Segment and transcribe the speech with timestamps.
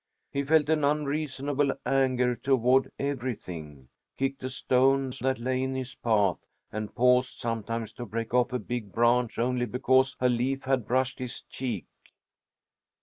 [0.31, 6.39] He felt an unreasonable anger toward everything, kicked at stones that lay in his path,
[6.71, 11.19] and paused sometimes to break off a big branch only because a leaf had brushed
[11.19, 11.85] his cheek.